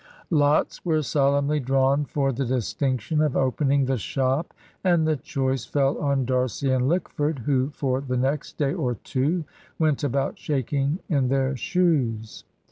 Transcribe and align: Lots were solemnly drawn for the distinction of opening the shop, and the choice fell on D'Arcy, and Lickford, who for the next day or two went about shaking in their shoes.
Lots 0.31 0.83
were 0.83 1.03
solemnly 1.03 1.59
drawn 1.59 2.05
for 2.05 2.31
the 2.31 2.43
distinction 2.43 3.21
of 3.21 3.37
opening 3.37 3.85
the 3.85 3.99
shop, 3.99 4.51
and 4.83 5.07
the 5.07 5.15
choice 5.15 5.63
fell 5.63 5.95
on 5.99 6.25
D'Arcy, 6.25 6.71
and 6.71 6.89
Lickford, 6.89 7.37
who 7.37 7.69
for 7.69 8.01
the 8.01 8.17
next 8.17 8.53
day 8.57 8.73
or 8.73 8.95
two 8.95 9.43
went 9.77 10.03
about 10.03 10.39
shaking 10.39 10.97
in 11.07 11.27
their 11.27 11.55
shoes. 11.55 12.45